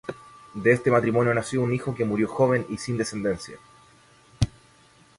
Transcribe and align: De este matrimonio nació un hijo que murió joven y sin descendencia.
De 0.55 0.71
este 0.71 0.89
matrimonio 0.89 1.31
nació 1.31 1.61
un 1.61 1.75
hijo 1.75 1.93
que 1.93 2.05
murió 2.05 2.27
joven 2.27 2.65
y 2.71 2.79
sin 2.79 2.97
descendencia. 2.97 3.59